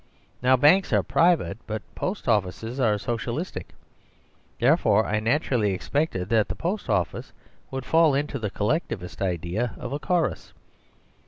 Now, 0.41 0.57
banks 0.57 0.91
are 0.93 1.03
private; 1.03 1.59
but 1.67 1.83
post 1.93 2.27
offices 2.27 2.79
are 2.79 2.97
Socialistic: 2.97 3.75
therefore 4.59 5.05
I 5.05 5.19
naturally 5.19 5.73
expected 5.73 6.29
that 6.29 6.47
the 6.49 6.55
post 6.55 6.89
office 6.89 7.33
would 7.69 7.85
fall 7.85 8.15
into 8.15 8.39
the 8.39 8.49
collectivist 8.49 9.21
idea 9.21 9.75
of 9.77 9.93
a 9.93 9.99
chorus. 9.99 10.53